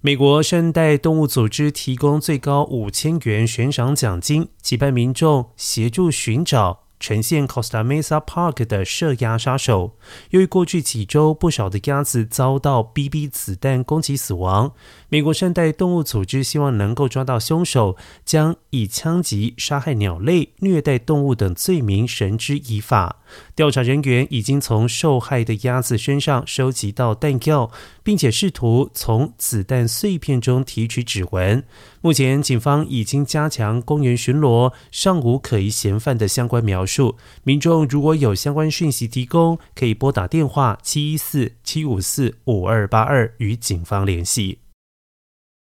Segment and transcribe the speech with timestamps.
[0.00, 6.87] 美国善待动物组织提供最高五千元悬赏奖金，期盼民众协助寻找。
[7.00, 9.92] 呈现 Costa Mesa Park 的射鸭杀手，
[10.30, 14.72] 由于过去几周不少的鸭子遭到 BB 子弹攻击死亡，
[15.08, 23.16] 美国善待动物组织希望能够抓到凶手，将以枪击、杀害鸟类、虐待动物等罪名绳之以法。
[23.54, 27.70] 调查人员已经从受害的鸭子身上收集到弹药，
[28.02, 31.62] 并且试图从子弹碎片中提取指纹。
[32.00, 36.87] 目前，警方已经加强公园巡逻，尚无可疑嫌犯的相关描。
[37.44, 44.58] 民众如果有相关讯息提供，可以拨打电话七一四七五四五二八二与警方联系。